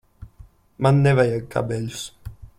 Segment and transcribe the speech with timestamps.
[0.85, 2.05] Man nevajag kabeļus.